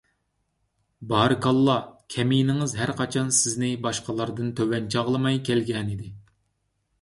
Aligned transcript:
بارىكاللاھ! 1.09 1.83
كەمىنىڭىز 2.15 2.73
ھەرقاچان 2.79 3.29
سىزنى 3.41 3.69
باشقىلاردىن 3.85 4.51
تۆۋەن 4.61 4.89
چاغلىماي 4.97 5.39
كەلگەنىدى. 5.51 6.11